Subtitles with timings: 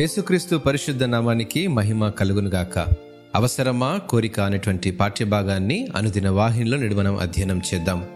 [0.00, 2.78] యేసుక్రీస్తు పరిశుద్ధ నామానికి మహిమ కలుగునుగాక.
[3.34, 8.06] అవసరమా కోరిక అనేటువంటి పాఠ్యభాగాన్ని అనుదిన వాహినిలో నేడు మనం అధ్యయనం చేద్దాం.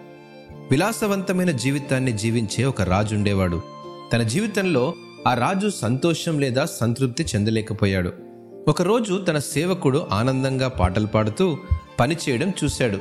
[0.71, 3.63] విలాసవంతమైన జీవితాన్ని జీవించే ఒక రాజు ఉండేవాడు.
[4.13, 4.95] తన జీవితంలో
[5.27, 8.13] ఆ రాజు సంతోషం లేదా సంతృప్తి చెందలేకపోయాడు.
[8.69, 11.59] ఒకరోజు తన సేవకుడు ఆనందంగా పాటలు పాడుతూ
[12.01, 12.99] పని చేయడం చూశాడు.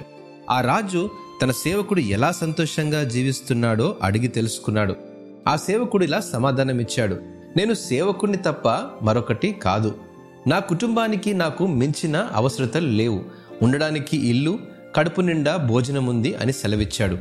[0.49, 1.09] ఆ రాజు
[1.41, 4.95] తన సేవకుడు ఎలా సంతోషంగా జీవిస్తున్నాడో అడిగి తెలుసుకున్నాడు.
[5.47, 7.32] ఆ సేవకుడు ఇలా సమాధానమిచ్చాడు.
[7.57, 8.69] నేను సేవకుణ్ణి తప్ప
[9.01, 9.95] మరొకటి కాదు.
[10.47, 13.23] నా కుటుంబానికి నాకు మించిన అవసరతలు లేవు.
[13.61, 14.59] ఉండడానికి ఇల్లు
[14.95, 17.17] కడుపు నిండా భోజనం ఉంది అని సెలవిచ్చాడు.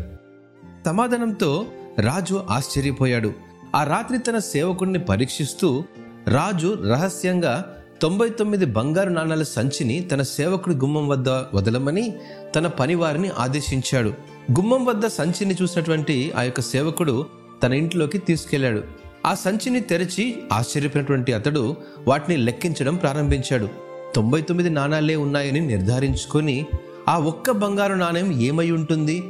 [0.86, 1.66] సమాధానంతో
[1.98, 3.32] రాజు ఆశ్చర్యపోయాడు.
[3.76, 5.84] ఆ రాత్రి తన సేవకుడిని పరీక్షిస్తూ
[6.28, 12.14] రాజు రహస్యంగా తొంభై తొమ్మిది బంగారు నాణాల సంచిని తన సేవకుడి గుమ్మం వద్ద వదలమని
[12.56, 14.08] తన పనివారిని ఆదేశించాడు.
[14.50, 17.26] గుమ్మం వద్ద సంచిని చూసినటువంటి ఆ యొక్క సేవకుడు
[17.62, 21.76] తన ఇంట్లోకి తీసుకెళ్ళాడు ఆ సంచిని తెరిచి ఆశ్చర్యపోయినటువంటి అతడు
[22.08, 23.68] వాటిని లెక్కించడం ప్రారంభించాడు.
[24.14, 26.66] తొంభై తొమ్మిది నాణాలే ఉన్నాయని నిర్ధారించుకొని
[27.08, 29.24] ఆ ఒక్క బంగారు నాణ్యం ఏమై ఉంటుంది?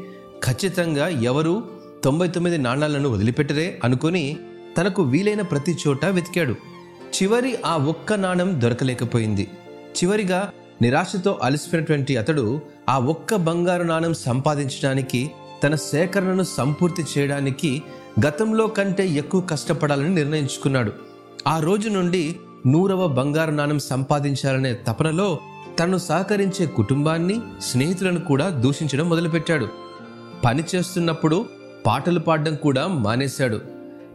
[0.45, 1.63] ఖచ్చితంగా ఎవరు
[2.05, 4.37] తొంభై తొమ్మిది నాణాలను వదిలిపెట్టరే అనుకుని
[4.79, 6.53] తనకు వీలైన ప్రతి చోట వెతికాడు.
[7.23, 9.49] చివరి ఆ ఒక్క నాణం దొరకలేకపోయింది.
[9.97, 10.51] చివరిగా
[10.83, 15.31] నిరాశతో అలసిపోయినటువంటి అతడు ఆ ఒక్క బంగారు నాణం సంపాదించడానికి
[15.63, 17.83] తన సేకరణను సంపూర్తి చేయడానికి
[18.27, 20.93] గతంలో కంటే ఎక్కువ కష్టపడాలని నిర్ణయించుకున్నాడు.
[21.47, 25.39] ఆ రోజు నుండి నూరవ బంగారు నాణం సంపాదించాలనే తపనలో
[25.79, 29.69] తను సహకరించే కుటుంబాన్ని స్నేహితులను కూడా దూషించడం మొదలుపెట్టాడు.
[30.45, 31.47] పని చేస్తున్నప్పుడు
[31.87, 33.61] పాటలు పాడడం కూడా మానేశాడు.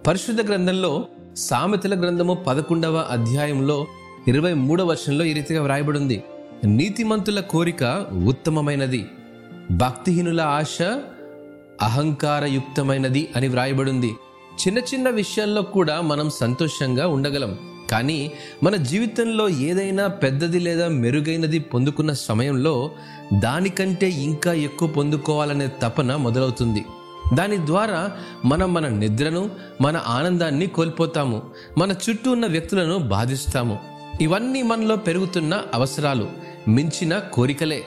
[0.08, 1.06] పరిశుద్ధ గ్రంథంలో
[1.38, 3.88] సామెతల గ్రంథము పదకొండవ అధ్యాయంలో
[4.28, 6.24] ఇరవై మూడవ వర్షంలో ఈ రీతిగా వ్రాయబడింది.
[6.66, 9.06] నీతిమంతుల కోరిక ఉత్తమమైనది.
[9.72, 10.78] భక్తిహీనుల ఆశ
[11.82, 14.16] అహంకారయుక్తమైనది అని వ్రాయబడింది.
[14.68, 17.58] చిన్న చిన్న విషయాల్లో కూడా మనం సంతోషంగా ఉండగలం.
[17.92, 18.32] కానీ
[18.64, 22.92] మన జీవితంలో ఏదైనా పెద్దది లేదా మెరుగైనది పొందుకున్న సమయంలో
[23.40, 26.86] దానికంటే ఇంకా ఎక్కువ పొందుకోవాలనే తపన మొదలవుతుంది.
[27.34, 28.12] దాని ద్వారా
[28.46, 29.50] మనం మన నిద్రను
[29.82, 31.42] మన ఆనందాన్ని కోల్పోతాము.
[31.78, 33.80] మన చుట్టూ ఉన్న వ్యక్తులను బాధిస్తాము.
[34.22, 36.30] ఇవన్నీ మనలో పెరుగుతున్న అవసరాలు.
[36.68, 37.84] మించిన కోరికలే.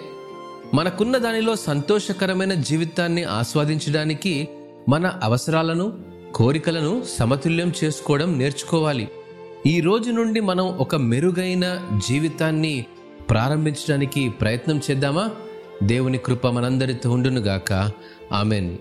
[0.75, 4.49] మనకున్న దానిలో సంతోషకరమైన జీవితాన్ని ఆస్వాదించడానికి
[4.89, 5.93] మన అవసరాలను
[6.35, 9.09] కోరికలను సమతుల్యం చేసుకోవడం నేర్చుకోవాలి.
[9.67, 12.85] ఈ రోజు నుండి మనం ఒక మెరుగైన జీవితాన్ని
[13.31, 15.31] ప్రారంభించడానికి ప్రయత్నం చేద్దామా?
[15.83, 17.91] దేవుని కృప మనందరితో ఉండునుగాక.
[18.33, 18.77] ఆమెన్.